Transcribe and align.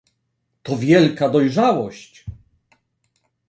To 0.63 0.77
wielka 0.77 1.29
dojrzałość 1.29 2.25